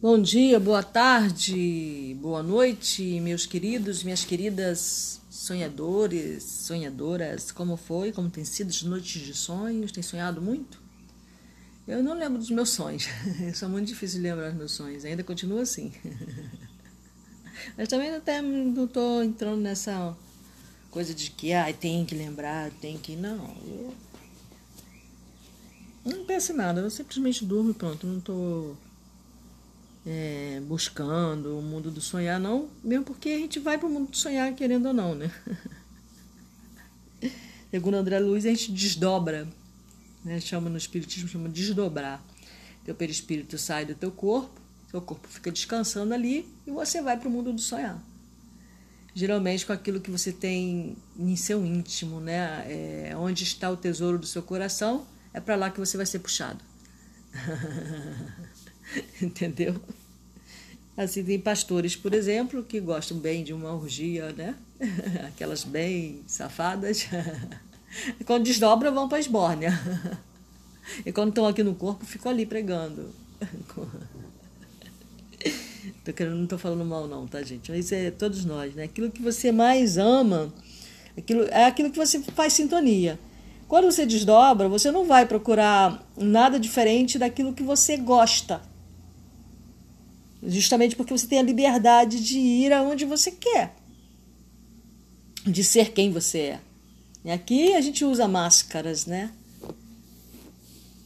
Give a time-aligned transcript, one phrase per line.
[0.00, 7.50] Bom dia, boa tarde, boa noite, meus queridos, minhas queridas sonhadores, sonhadoras.
[7.50, 8.12] Como foi?
[8.12, 9.90] Como tem sido as noites de sonhos?
[9.90, 10.80] Tem sonhado muito?
[11.84, 13.08] Eu não lembro dos meus sonhos.
[13.60, 15.04] É muito difícil lembrar dos meus sonhos.
[15.04, 15.92] Ainda continua assim.
[17.76, 20.16] Mas também até não estou entrando nessa
[20.92, 23.16] coisa de que ah, tem que lembrar, tem que.
[23.16, 23.52] Não.
[26.06, 26.82] Eu não penso em nada.
[26.82, 28.06] Eu simplesmente durmo e pronto.
[28.06, 28.76] Não estou
[30.10, 34.10] é, buscando o mundo do sonhar, não, mesmo porque a gente vai para o mundo
[34.10, 35.30] do sonhar, querendo ou não, né?
[37.70, 39.46] Segundo André Luiz, a gente desdobra,
[40.24, 40.40] né?
[40.40, 42.24] chama no Espiritismo, chama de desdobrar.
[42.86, 44.58] Teu perispírito sai do teu corpo,
[44.90, 48.02] seu corpo fica descansando ali e você vai para o mundo do sonhar.
[49.14, 52.64] Geralmente com aquilo que você tem em seu íntimo, né?
[52.66, 56.20] É, onde está o tesouro do seu coração, é para lá que você vai ser
[56.20, 56.64] puxado.
[59.20, 59.78] Entendeu?
[60.98, 64.56] Assim, tem pastores, por exemplo, que gostam bem de uma orgia, né?
[65.28, 67.06] Aquelas bem safadas.
[68.26, 69.72] Quando desdobram, vão para a esbórnia.
[71.04, 73.10] E quando estão aqui no corpo, ficam ali pregando.
[76.02, 77.70] Tô querendo, não estou falando mal, não, tá, gente?
[77.70, 78.84] Mas é todos nós, né?
[78.84, 80.50] Aquilo que você mais ama,
[81.14, 83.20] aquilo, é aquilo que você faz sintonia.
[83.68, 88.62] Quando você desdobra, você não vai procurar nada diferente daquilo que você gosta.
[90.42, 93.74] Justamente porque você tem a liberdade de ir aonde você quer,
[95.44, 96.60] de ser quem você é.
[97.24, 99.32] E aqui a gente usa máscaras, né?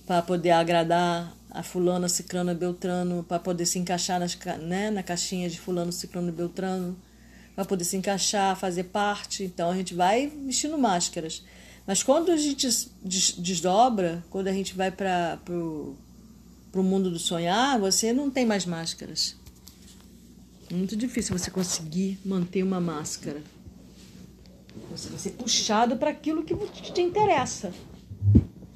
[0.07, 5.49] Para poder agradar a fulano, ciclano, beltrano, para poder se encaixar nas, né, na caixinha
[5.49, 6.97] de fulano, ciclano, beltrano,
[7.55, 9.45] para poder se encaixar, fazer parte.
[9.45, 11.43] Então a gente vai vestindo máscaras.
[11.87, 12.67] Mas quando a gente
[13.39, 15.39] desdobra, quando a gente vai para
[16.73, 19.37] para o mundo do sonhar, você não tem mais máscaras.
[20.71, 23.43] É muito difícil você conseguir manter uma máscara.
[24.91, 26.57] Você vai ser puxado para aquilo que
[26.91, 27.73] te interessa.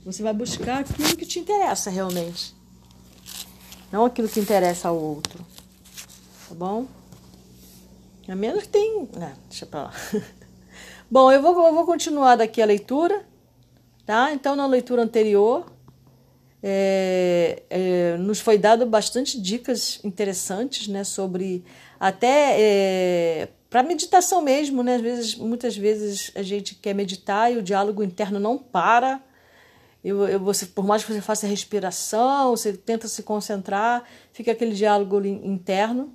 [0.04, 2.54] Você vai buscar aquilo que te interessa realmente.
[3.90, 5.44] Não aquilo que interessa ao outro.
[6.48, 6.86] Tá bom?
[8.28, 9.08] A menos que tem.
[9.16, 9.92] Não, deixa pra lá.
[11.10, 13.24] bom, eu vou, eu vou continuar daqui a leitura.
[14.04, 14.32] Tá?
[14.32, 15.66] Então, na leitura anterior,
[16.62, 21.64] é, é, nos foi dado bastante dicas interessantes né, sobre
[22.00, 24.96] até é, para meditação mesmo, né?
[24.96, 29.22] Às vezes, muitas vezes a gente quer meditar e o diálogo interno não para.
[30.02, 34.74] Eu, eu, você, por mais que você faça respiração, você tenta se concentrar, fica aquele
[34.74, 36.12] diálogo interno.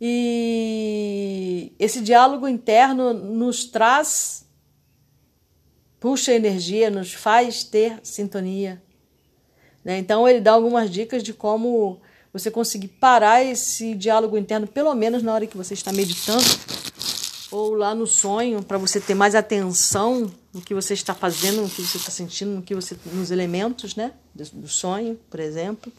[0.00, 4.46] E esse diálogo interno nos traz,
[5.98, 8.82] puxa energia, nos faz ter sintonia
[9.86, 9.98] né?
[9.98, 12.00] Então, ele dá algumas dicas de como
[12.32, 16.44] você conseguir parar esse diálogo interno, pelo menos na hora que você está meditando,
[17.52, 21.70] ou lá no sonho, para você ter mais atenção no que você está fazendo, no
[21.70, 24.10] que você está sentindo, no que você, nos elementos né?
[24.34, 25.92] do sonho, por exemplo.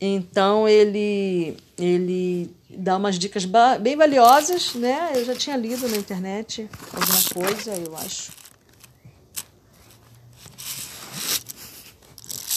[0.00, 3.44] Então ele ele dá umas dicas
[3.80, 5.12] bem valiosas, né?
[5.14, 8.41] Eu já tinha lido na internet alguma coisa, eu acho.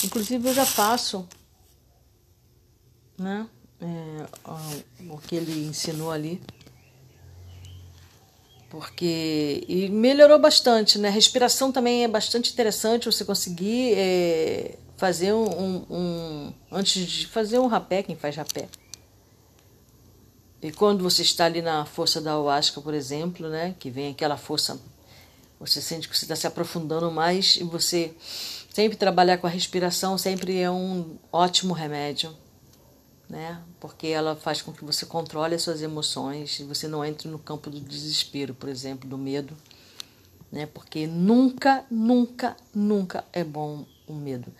[0.06, 1.28] Inclusive eu já faço
[3.18, 3.48] né,
[3.82, 4.26] é,
[5.10, 6.42] o que ele ensinou ali.
[8.70, 9.64] Porque.
[9.68, 11.10] E melhorou bastante, né?
[11.10, 17.68] Respiração também é bastante interessante você conseguir é, fazer um, um, Antes de fazer um
[17.68, 18.68] rapé, quem faz rapé.
[20.62, 23.76] E quando você está ali na força da ayahuasca, por exemplo, né?
[23.80, 24.80] Que vem aquela força.
[25.60, 28.14] Você sente que você está se aprofundando mais e você
[28.76, 32.36] Sempre trabalhar com a respiração sempre é um ótimo remédio,
[33.30, 33.62] né?
[33.80, 37.70] Porque ela faz com que você controle as suas emoções você não entre no campo
[37.70, 39.56] do desespero, por exemplo, do medo,
[40.52, 40.66] né?
[40.66, 44.52] Porque nunca, nunca, nunca é bom o medo.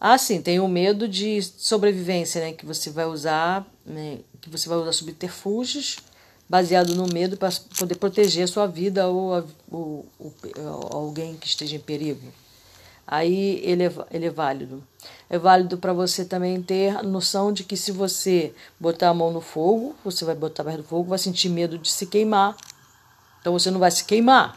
[0.00, 2.54] Ah, sim, tem o medo de sobrevivência, né?
[2.54, 4.20] Que você vai usar, né?
[4.40, 5.98] que você vai usar subterfúgios
[6.48, 11.76] baseado no medo para poder proteger a sua vida ou, ou, ou alguém que esteja
[11.76, 12.26] em perigo
[13.10, 14.84] aí ele é, ele é válido.
[15.28, 19.32] É válido para você também ter a noção de que se você botar a mão
[19.32, 22.56] no fogo, você vai botar perto do fogo, vai sentir medo de se queimar.
[23.40, 24.56] Então você não vai se queimar.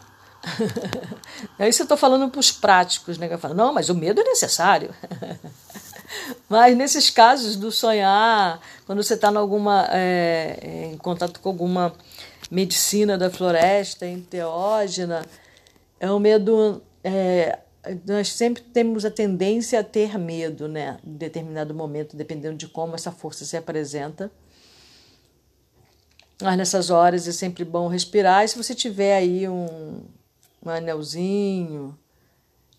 [1.58, 3.28] Aí você está falando para os práticos, né?
[3.28, 4.94] Que falam, não, mas o medo é necessário.
[6.48, 9.32] mas nesses casos do sonhar, quando você está
[9.90, 11.92] é, em contato com alguma
[12.50, 15.24] medicina da floresta, enteógena,
[15.98, 17.58] é um medo é,
[18.06, 20.98] nós sempre temos a tendência a ter medo, né?
[21.04, 24.30] Em determinado momento, dependendo de como essa força se apresenta.
[26.42, 28.44] Mas nessas horas é sempre bom respirar.
[28.44, 30.02] E se você tiver aí um,
[30.64, 31.96] um anelzinho,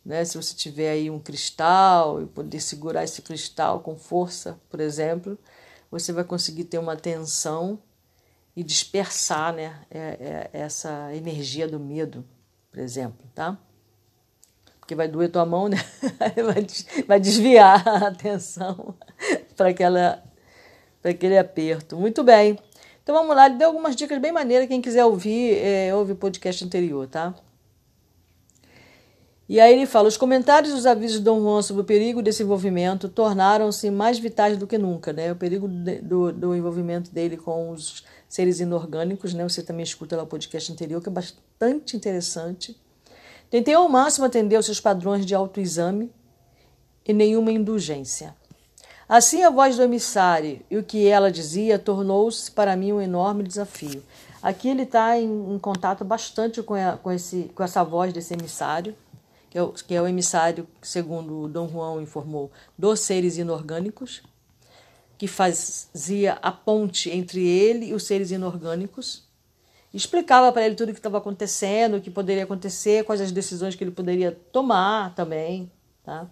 [0.05, 0.23] né?
[0.25, 5.37] Se você tiver aí um cristal e poder segurar esse cristal com força, por exemplo,
[5.89, 7.79] você vai conseguir ter uma atenção
[8.55, 9.81] e dispersar, né?
[9.89, 12.25] É, é, essa energia do medo,
[12.71, 13.59] por exemplo, tá?
[14.85, 15.77] Porque vai doer tua mão, né?
[17.07, 18.93] vai desviar a atenção
[19.57, 20.23] para aquela
[21.01, 21.97] para aquele aperto.
[21.97, 22.55] Muito bem.
[23.01, 24.67] Então vamos lá, ele deu algumas dicas bem maneiras.
[24.67, 27.33] Quem quiser ouvir, é, ouve o podcast anterior, tá?
[29.49, 32.21] E aí ele fala: os comentários e os avisos de Dom Juan sobre o perigo
[32.21, 35.11] desse envolvimento tornaram-se mais vitais do que nunca.
[35.11, 35.31] Né?
[35.31, 39.33] O perigo do, do envolvimento dele com os seres inorgânicos.
[39.33, 39.41] Né?
[39.43, 42.79] Você também escuta lá o podcast anterior, que é bastante interessante.
[43.49, 46.11] Tentei ao máximo atender aos seus padrões de autoexame
[47.05, 48.35] e nenhuma indulgência.
[49.07, 53.43] Assim, a voz do emissário e o que ela dizia tornou-se para mim um enorme
[53.43, 54.01] desafio.
[54.41, 58.33] Aqui ele está em, em, contato bastante com, a, com, esse, com essa voz desse
[58.33, 58.95] emissário,
[59.49, 64.23] que é, o, que é o emissário, segundo Dom Juan informou, dos seres inorgânicos,
[65.17, 69.24] que fazia a ponte entre ele e os seres inorgânicos.
[69.95, 73.75] Explicava para ele tudo o que estava acontecendo, o que poderia acontecer, quais as decisões
[73.75, 75.71] que ele poderia tomar também.
[76.03, 76.29] Tá?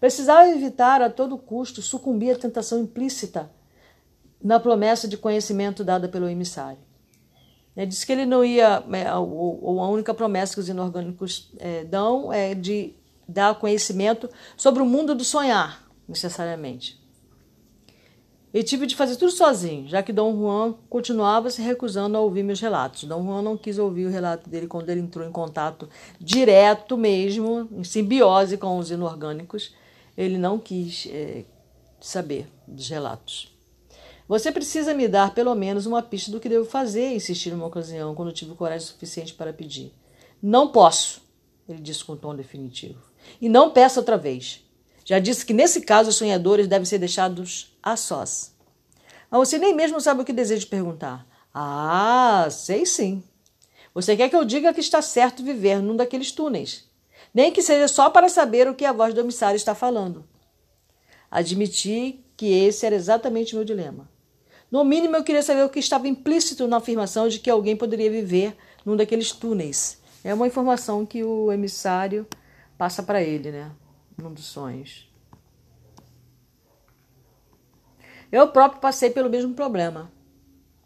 [0.00, 3.48] Precisava evitar a todo custo sucumbir à tentação implícita
[4.42, 6.80] na promessa de conhecimento dada pelo emissário.
[7.76, 11.84] É, diz que ele não ia, é, ou, a única promessa que os inorgânicos é,
[11.84, 12.92] dão é de
[13.28, 17.00] dar conhecimento sobre o mundo do sonhar, necessariamente.
[18.56, 22.42] E tive de fazer tudo sozinho, já que Dom Juan continuava se recusando a ouvir
[22.42, 23.04] meus relatos.
[23.04, 25.86] Dom Juan não quis ouvir o relato dele quando ele entrou em contato
[26.18, 29.74] direto mesmo, em simbiose com os inorgânicos
[30.16, 31.44] ele não quis é,
[32.00, 33.54] saber dos relatos.
[34.26, 38.14] Você precisa me dar pelo menos uma pista do que devo fazer, insistir numa ocasião,
[38.14, 39.92] quando tive coragem suficiente para pedir.
[40.42, 41.20] Não posso,
[41.68, 43.02] ele disse com tom definitivo.
[43.40, 44.65] E não peça outra vez.
[45.06, 48.54] Já disse que nesse caso os sonhadores devem ser deixados a sós.
[49.30, 51.26] Mas você nem mesmo sabe o que deseja perguntar.
[51.54, 53.22] Ah, sei sim.
[53.94, 56.86] Você quer que eu diga que está certo viver num daqueles túneis
[57.36, 60.24] nem que seja só para saber o que a voz do emissário está falando.
[61.30, 64.08] Admiti que esse era exatamente o meu dilema.
[64.70, 68.10] No mínimo, eu queria saber o que estava implícito na afirmação de que alguém poderia
[68.10, 68.56] viver
[68.86, 70.00] num daqueles túneis.
[70.24, 72.26] É uma informação que o emissário
[72.78, 73.70] passa para ele, né?
[74.38, 75.10] Sonhos.
[78.30, 80.10] Eu próprio passei pelo mesmo problema,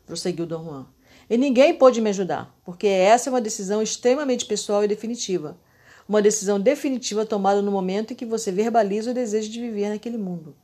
[0.06, 0.87] prosseguiu Dom Juan.
[1.29, 5.59] E ninguém pôde me ajudar, porque essa é uma decisão extremamente pessoal e definitiva
[6.11, 10.19] uma decisão definitiva tomada no momento em que você verbaliza o desejo de viver naquele
[10.19, 10.56] mundo.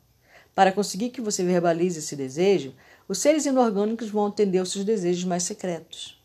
[0.52, 2.74] Para conseguir que você verbalize esse desejo,
[3.06, 6.20] os seres inorgânicos vão atender aos seus desejos mais secretos.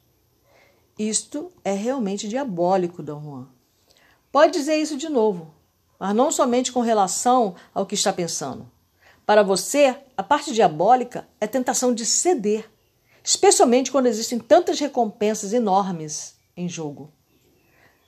[0.97, 3.47] Isto é realmente diabólico, Dom Juan.
[4.31, 5.53] Pode dizer isso de novo,
[6.01, 8.67] mas não somente com relação ao que está pensando.
[9.23, 12.67] Para você, a parte diabólica é tentação de ceder,
[13.23, 17.11] especialmente quando existem tantas recompensas enormes em jogo.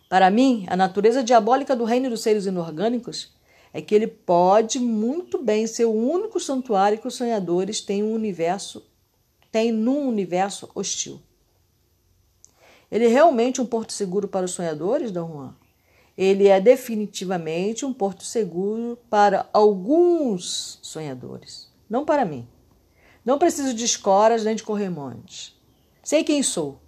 [0.10, 3.32] Para mim, a natureza diabólica do reino dos seres inorgânicos
[3.72, 8.12] é que ele pode muito bem ser o único santuário que os sonhadores têm um
[8.12, 8.84] universo
[9.72, 11.22] num universo hostil.
[12.92, 15.63] Ele é realmente um porto seguro para os sonhadores, Dom Juan?
[16.18, 22.48] Ele é definitivamente um porto seguro para alguns sonhadores, não para mim.
[23.26, 25.56] Não preciso de escoras nem de corremontes.
[26.04, 26.80] Sei quem sou.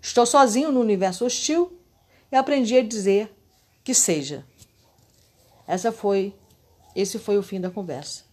[0.00, 1.78] Estou sozinho no universo hostil
[2.30, 3.30] e aprendi a dizer
[3.84, 4.44] que seja.
[5.66, 6.34] Essa foi,
[6.94, 8.24] esse foi o fim da conversa.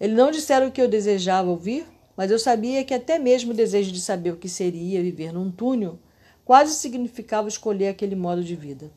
[0.00, 3.54] Eles não disseram o que eu desejava ouvir, mas eu sabia que até mesmo o
[3.56, 5.98] desejo de saber o que seria viver num túnel
[6.44, 8.90] quase significava escolher aquele modo de vida.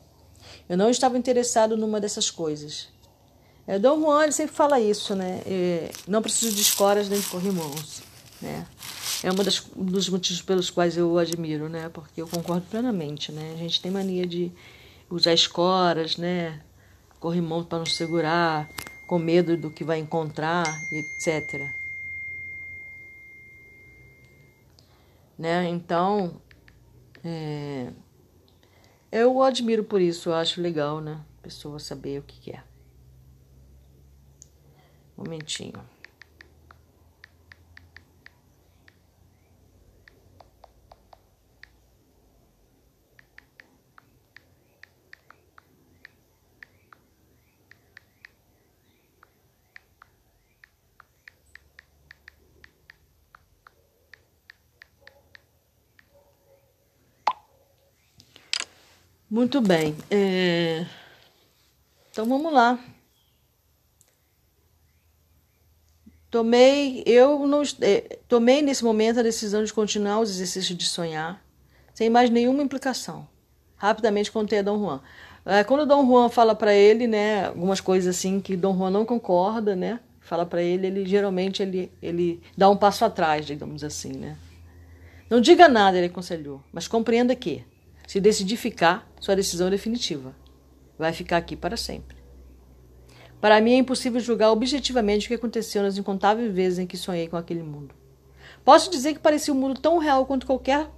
[0.68, 2.88] Eu não estava interessado numa dessas coisas.
[3.66, 5.42] É, Dom Juan sempre fala isso, né?
[5.46, 8.02] É, não preciso de escoras nem de corrimãos,
[8.40, 8.66] né?
[9.22, 11.88] é um dos motivos pelos quais eu o admiro, né?
[11.88, 13.52] Porque eu concordo plenamente, né?
[13.54, 14.50] A gente tem mania de
[15.08, 16.60] usar escoras, né?
[17.20, 18.68] Corrimão para nos segurar,
[19.06, 21.70] com medo do que vai encontrar, etc.
[25.38, 25.68] Né?
[25.68, 26.40] Então,
[27.24, 27.92] é,
[29.12, 31.20] eu o admiro por isso, eu acho legal, né?
[31.38, 32.64] A pessoa saber o que quer.
[35.16, 35.91] Um momentinho.
[59.32, 59.96] Muito bem.
[60.10, 60.84] É...
[62.10, 62.78] Então vamos lá.
[66.30, 71.42] Tomei, eu não, é, tomei nesse momento a decisão de continuar os exercícios de sonhar,
[71.94, 73.26] sem mais nenhuma implicação.
[73.74, 75.00] Rapidamente contei a Dom Juan.
[75.46, 79.06] É, quando Dom Juan fala para ele, né, algumas coisas assim que Dom Juan não
[79.06, 84.12] concorda, né, fala para ele, ele geralmente ele, ele dá um passo atrás, digamos assim,
[84.12, 84.36] né.
[85.30, 87.64] Não diga nada, ele aconselhou, mas compreenda que,
[88.12, 90.36] se decidir ficar, sua decisão é definitiva.
[90.98, 92.18] Vai ficar aqui para sempre.
[93.40, 97.26] Para mim é impossível julgar objetivamente o que aconteceu nas incontáveis vezes em que sonhei
[97.26, 97.94] com aquele mundo.
[98.62, 100.90] Posso dizer que parecia um mundo tão real quanto qualquer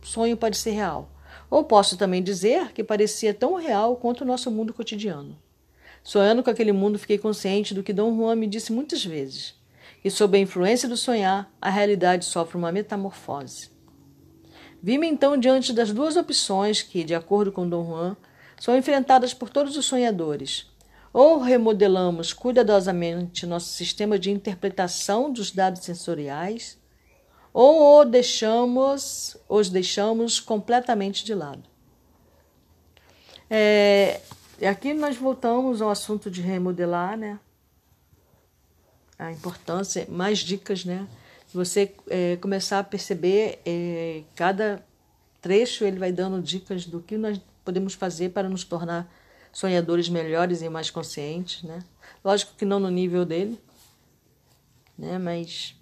[0.00, 1.10] sonho pode ser real.
[1.50, 5.36] Ou posso também dizer que parecia tão real quanto o nosso mundo cotidiano.
[6.04, 9.56] Sonhando com aquele mundo, fiquei consciente do que Dom Juan me disse muitas vezes,
[10.00, 13.72] que sob a influência do sonhar, a realidade sofre uma metamorfose.
[14.82, 18.16] Vi-me então diante das duas opções que, de acordo com Dom Juan,
[18.58, 20.66] são enfrentadas por todos os sonhadores.
[21.12, 26.78] Ou remodelamos cuidadosamente nosso sistema de interpretação dos dados sensoriais,
[27.52, 31.64] ou deixamos, os deixamos completamente de lado.
[33.50, 34.20] É,
[34.68, 37.40] aqui nós voltamos ao assunto de remodelar, né?
[39.18, 41.06] A importância, mais dicas, né?
[41.52, 44.84] Você é, começar a perceber, é, cada
[45.40, 49.12] trecho ele vai dando dicas do que nós podemos fazer para nos tornar
[49.52, 51.80] sonhadores melhores e mais conscientes, né?
[52.24, 53.58] Lógico que não no nível dele,
[54.96, 55.18] né?
[55.18, 55.74] Mas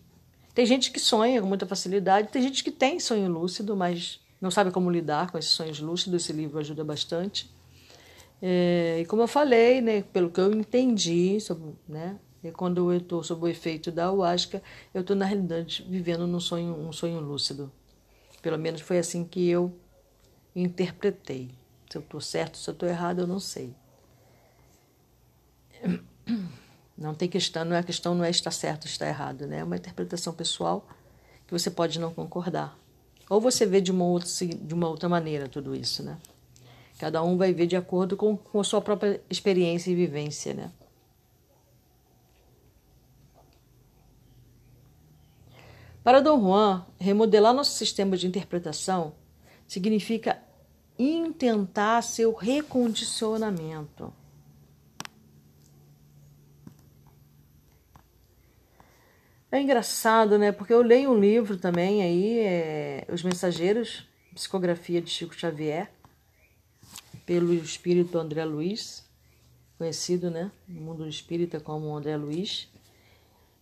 [0.55, 4.51] tem gente que sonha com muita facilidade, tem gente que tem sonho lúcido, mas não
[4.51, 6.23] sabe como lidar com esses sonhos lúcidos.
[6.23, 7.51] Esse livro ajuda bastante.
[8.41, 12.17] É, e como eu falei, né, pelo que eu entendi, sobre, né,
[12.55, 14.63] quando eu estou sob o efeito da ayahuasca,
[14.95, 17.71] eu estou na realidade vivendo num sonho, um sonho lúcido.
[18.41, 19.75] Pelo menos foi assim que eu
[20.55, 21.51] interpretei.
[21.91, 23.75] Se eu estou certo, se eu estou errado, eu não sei.
[26.97, 29.59] Não tem questão, não é a questão não é estar certo ou estar errado, né?
[29.59, 30.85] É uma interpretação pessoal
[31.47, 32.77] que você pode não concordar.
[33.31, 36.19] Ou você vê de uma outra, de uma outra maneira tudo isso, né?
[36.99, 40.73] Cada um vai ver de acordo com, com a sua própria experiência e vivência, né?
[46.09, 49.13] Para Dom Juan, remodelar nosso sistema de interpretação
[49.67, 50.43] significa
[50.99, 54.11] intentar seu recondicionamento.
[59.53, 60.51] É engraçado, né?
[60.51, 65.93] Porque eu leio um livro também aí, é Os Mensageiros, psicografia de Chico Xavier,
[67.27, 69.05] pelo espírito André Luiz,
[69.77, 72.67] conhecido, né, no mundo espírita como André Luiz.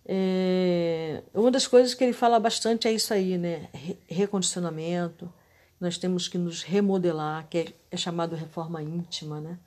[0.09, 3.69] É, uma das coisas que ele fala bastante é isso aí, né?
[4.07, 5.33] Recondicionamento.
[5.81, 9.59] Nós temos que nos remodelar, que é, é chamado reforma íntima, né?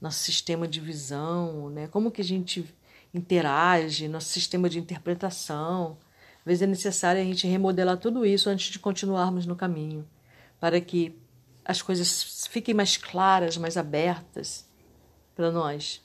[0.00, 1.86] Nosso sistema de visão, né?
[1.86, 2.66] Como que a gente
[3.14, 5.96] interage, nosso sistema de interpretação.
[6.40, 10.06] Às vezes é necessário a gente remodelar tudo isso antes de continuarmos no caminho,
[10.60, 11.16] para que
[11.64, 14.68] as coisas fiquem mais claras, mais abertas
[15.34, 16.02] para nós.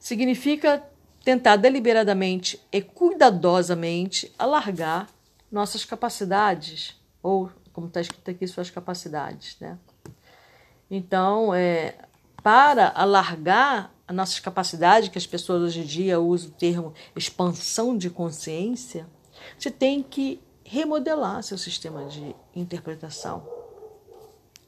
[0.00, 0.82] Significa
[1.22, 5.08] tentar deliberadamente e cuidadosamente alargar
[5.52, 9.56] nossas capacidades, ou, como está escrito aqui, suas capacidades.
[9.60, 9.78] Né?
[10.90, 11.94] Então, é,
[12.42, 17.96] para alargar as nossas capacidades, que as pessoas hoje em dia usam o termo expansão
[17.96, 19.06] de consciência,
[19.58, 23.46] você tem que remodelar seu sistema de interpretação,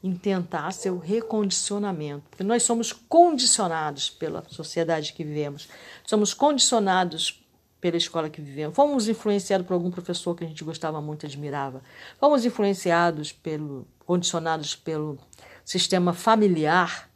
[0.03, 5.69] intentar seu recondicionamento, porque nós somos condicionados pela sociedade que vivemos,
[6.05, 7.41] somos condicionados
[7.79, 11.81] pela escola que vivemos, fomos influenciados por algum professor que a gente gostava muito, admirava,
[12.19, 15.17] fomos influenciados pelo, condicionados pelo
[15.63, 17.09] sistema familiar,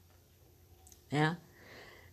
[1.12, 1.38] né?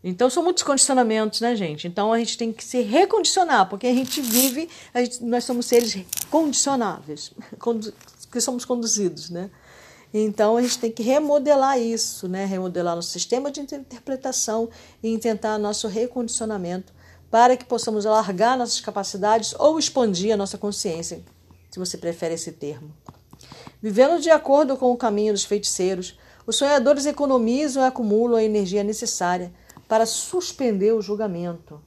[0.02, 1.86] Então são muitos condicionamentos, né, gente?
[1.86, 5.66] Então a gente tem que se recondicionar, porque a gente vive, a gente, nós somos
[5.66, 7.32] seres condicionáveis,
[8.30, 9.50] que somos conduzidos, né?
[10.16, 12.44] Então a gente tem que remodelar isso, né?
[12.44, 14.70] Remodelar nosso sistema de interpretação
[15.02, 16.92] e tentar nosso recondicionamento
[17.28, 21.20] para que possamos alargar nossas capacidades ou expandir a nossa consciência,
[21.68, 22.94] se você prefere esse termo.
[23.82, 26.16] Vivendo de acordo com o caminho dos feiticeiros,
[26.46, 29.52] os sonhadores economizam e acumulam a energia necessária
[29.88, 31.82] para suspender o julgamento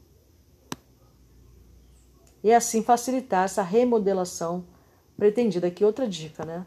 [2.44, 4.66] e assim facilitar essa remodelação
[5.16, 5.68] pretendida.
[5.68, 6.66] Aqui outra dica, né?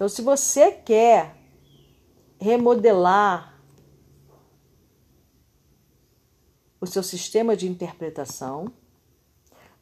[0.00, 1.36] Então, se você quer
[2.40, 3.60] remodelar
[6.80, 8.72] o seu sistema de interpretação,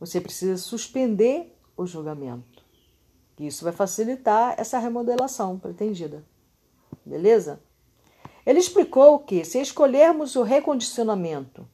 [0.01, 2.65] você precisa suspender o julgamento.
[3.39, 6.25] Isso vai facilitar essa remodelação pretendida.
[7.07, 7.63] Beleza?
[8.45, 11.65] Ele explicou que, se escolhermos o recondicionamento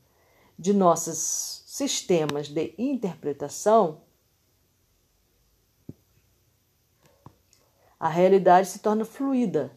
[0.58, 4.02] de nossos sistemas de interpretação,
[8.04, 9.72] a realidade se torna fluida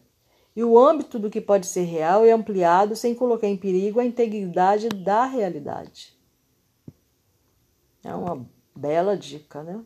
[0.54, 4.04] e o âmbito do que pode ser real é ampliado sem colocar em perigo a
[4.04, 6.14] integridade da realidade.
[8.04, 9.82] É uma bela dica, né?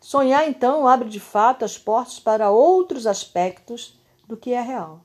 [0.00, 5.04] Sonhar, então, abre de fato as portas para outros aspectos do que é real.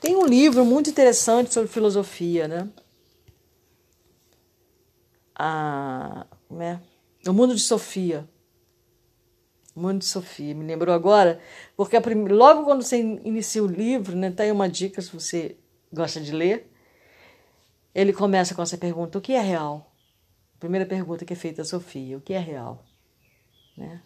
[0.00, 2.68] Tem um livro muito interessante sobre filosofia, né?
[5.36, 6.82] A, né?
[7.30, 8.28] O Mundo de Sofia.
[9.74, 10.52] O Mundo de Sofia.
[10.52, 11.40] Me lembrou agora,
[11.76, 12.24] porque a prim...
[12.24, 15.56] logo quando você inicia o livro, né, tá aí uma dica se você
[15.92, 16.68] gosta de ler.
[17.94, 19.92] Ele começa com essa pergunta: o que é real?
[20.58, 22.84] Primeira pergunta que é feita a Sofia: o que é real?
[23.76, 24.02] Né?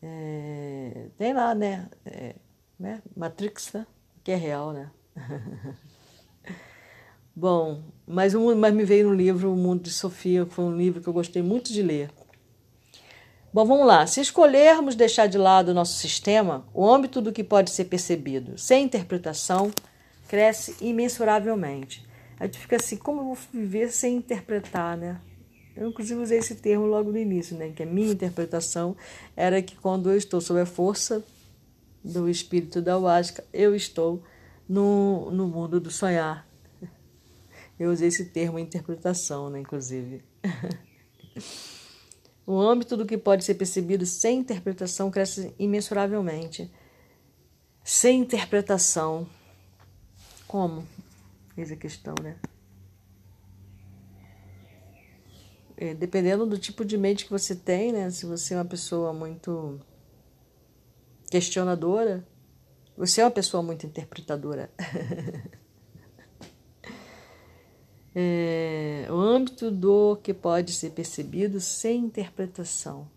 [0.00, 1.90] É, tem lá, né?
[2.06, 2.36] É,
[2.78, 3.02] né?
[3.16, 3.84] Matrix, né?
[4.22, 4.90] que é real, né?
[7.40, 10.76] Bom, mas, um, mas me veio no livro O Mundo de Sofia, que foi um
[10.76, 12.10] livro que eu gostei muito de ler.
[13.50, 14.06] Bom, vamos lá.
[14.06, 18.58] Se escolhermos deixar de lado o nosso sistema, o âmbito do que pode ser percebido
[18.58, 19.70] sem interpretação
[20.28, 22.06] cresce imensuravelmente.
[22.38, 25.18] A gente fica assim, como eu vou viver sem interpretar, né?
[25.74, 27.72] Eu, inclusive, usei esse termo logo no início, né?
[27.74, 28.94] Que a minha interpretação
[29.34, 31.24] era que quando eu estou sob a força
[32.04, 34.22] do espírito da Huasca, eu estou
[34.68, 36.49] no, no mundo do sonhar.
[37.80, 40.22] Eu usei esse termo interpretação, né, inclusive.
[42.44, 46.70] o âmbito do que pode ser percebido sem interpretação cresce imensuravelmente.
[47.82, 49.26] Sem interpretação.
[50.46, 50.86] Como?
[51.56, 52.36] Eis a questão, né?
[55.74, 58.10] É, dependendo do tipo de mente que você tem, né?
[58.10, 59.80] Se você é uma pessoa muito
[61.30, 62.28] questionadora.
[62.94, 64.70] Você é uma pessoa muito interpretadora.
[68.14, 73.08] é, o âmbito do que pode ser percebido sem interpretação.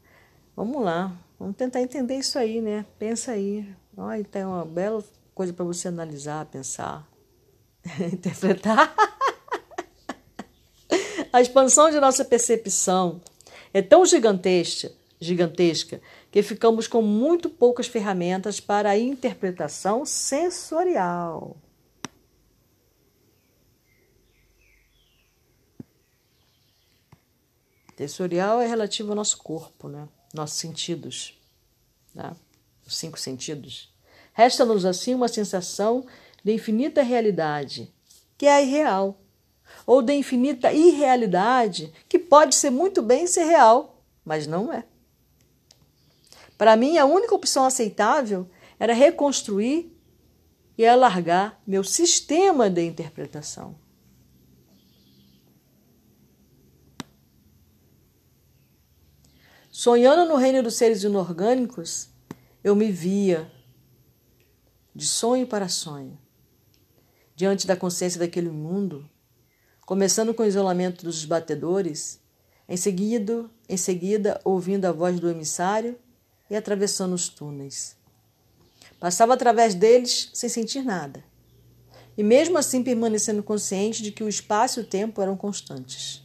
[0.56, 2.86] Vamos lá, vamos tentar entender isso aí, né?
[3.00, 3.68] Pensa aí.
[3.98, 5.04] Olha, tem uma bela
[5.34, 7.08] coisa para você analisar, pensar,
[8.12, 8.94] interpretar.
[11.32, 13.20] A expansão de nossa percepção
[13.74, 16.00] é tão gigantesca, gigantesca
[16.32, 21.58] que ficamos com muito poucas ferramentas para a interpretação sensorial.
[27.98, 30.08] Sensorial é relativo ao nosso corpo, né?
[30.34, 31.40] nossos sentidos,
[32.14, 32.36] né?
[32.86, 33.94] os cinco sentidos.
[34.34, 36.06] Resta-nos assim uma sensação
[36.44, 37.94] de infinita realidade,
[38.38, 39.20] que é irreal,
[39.86, 44.84] ou de infinita irrealidade, que pode ser muito bem ser real, mas não é.
[46.58, 49.92] Para mim, a única opção aceitável era reconstruir
[50.78, 53.76] e alargar meu sistema de interpretação.
[59.84, 62.08] Sonhando no reino dos seres inorgânicos,
[62.64, 63.52] eu me via
[64.96, 66.18] de sonho para sonho,
[67.36, 69.10] diante da consciência daquele mundo,
[69.86, 72.22] começando com o isolamento dos batedores,
[72.70, 76.00] em seguida, em seguida ouvindo a voz do emissário
[76.50, 77.98] e atravessando os túneis.
[79.02, 81.22] Passava através deles sem sentir nada,
[82.18, 86.24] e mesmo assim permanecendo consciente de que o espaço e o tempo eram constantes.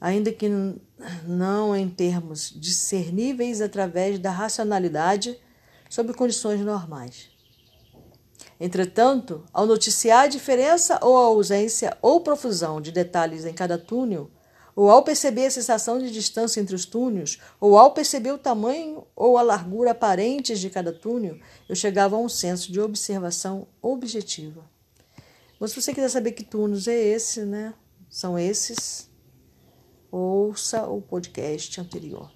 [0.00, 0.48] Ainda que
[1.26, 5.38] não em termos discerníveis através da racionalidade
[5.90, 7.28] sob condições normais.
[8.58, 14.30] Entretanto, ao noticiar a diferença ou a ausência ou profusão de detalhes em cada túnel,
[14.76, 19.06] ou ao perceber a sensação de distância entre os túneis, ou ao perceber o tamanho
[19.16, 24.64] ou a largura aparentes de cada túnel, eu chegava a um senso de observação objetiva.
[25.58, 27.74] Mas se você quiser saber que túneis é esse, né?
[28.08, 29.09] São esses,
[30.10, 32.30] ouça o podcast anterior.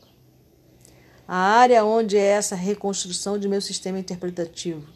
[1.26, 4.86] A área onde é essa reconstrução de meu sistema interpretativo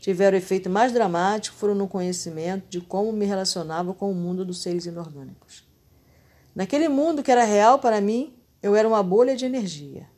[0.00, 4.60] tiveram efeito mais dramático foram no conhecimento de como me relacionava com o mundo dos
[4.60, 5.66] seres inorgânicos.
[6.54, 10.08] Naquele mundo que era real para mim, eu era uma bolha de energia.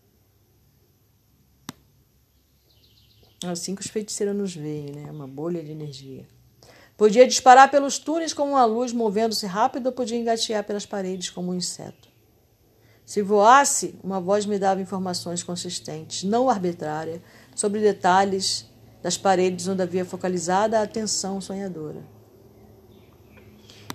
[3.45, 5.11] Assim que os feiticeiros nos veem, né?
[5.11, 6.27] Uma bolha de energia.
[6.97, 11.53] Podia disparar pelos túneis como uma luz movendo-se rápido ou podia engatear pelas paredes como
[11.53, 12.06] um inseto.
[13.07, 17.23] Se voasse, uma voz me dava informações consistentes, não arbitrária,
[17.55, 18.69] sobre detalhes
[19.01, 22.05] das paredes onde havia focalizada a atenção sonhadora.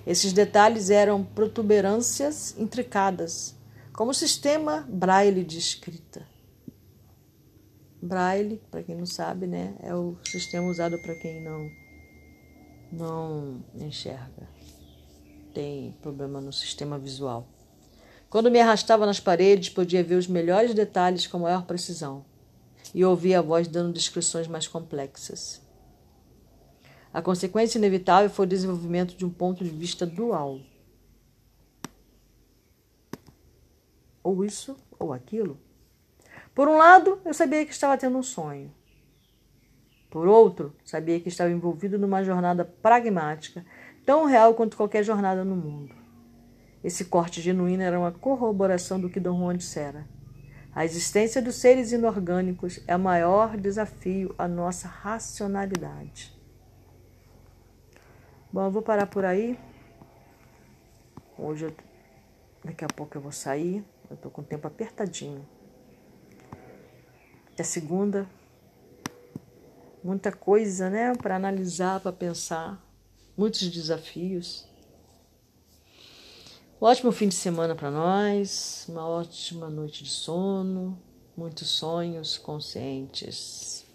[0.07, 3.53] Esses detalhes eram protuberâncias intricadas,
[3.91, 6.25] como o sistema Braille de escrita.
[8.01, 11.69] Braille, para quem não sabe, né, é o sistema usado para quem não
[12.93, 14.49] não enxerga.
[15.53, 17.47] Tem problema no sistema visual.
[18.31, 22.23] Quando me arrastava nas paredes, podia ver os melhores detalhes com maior precisão
[22.95, 25.61] e ouvia a voz dando descrições mais complexas.
[27.13, 30.61] A consequência inevitável foi o desenvolvimento de um ponto de vista dual.
[34.23, 35.59] Ou isso ou aquilo.
[36.55, 38.73] Por um lado, eu sabia que estava tendo um sonho.
[40.09, 43.65] Por outro, sabia que estava envolvido numa jornada pragmática,
[44.05, 46.00] tão real quanto qualquer jornada no mundo.
[46.83, 50.07] Esse corte genuíno era uma corroboração do que Dom Juan dissera.
[50.73, 56.33] A existência dos seres inorgânicos é o maior desafio à nossa racionalidade.
[58.51, 59.59] Bom, eu vou parar por aí.
[61.37, 61.75] Hoje,
[62.63, 63.83] daqui a pouco eu vou sair.
[64.09, 65.45] Eu estou com o tempo apertadinho.
[67.51, 68.25] Até segunda.
[70.03, 71.13] Muita coisa, né?
[71.15, 72.81] Para analisar, para pensar.
[73.37, 74.70] Muitos desafios.
[76.81, 78.87] Um ótimo fim de semana para nós.
[78.89, 80.97] Uma ótima noite de sono.
[81.37, 83.85] Muitos sonhos conscientes.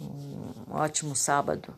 [0.00, 1.74] Um ótimo sábado.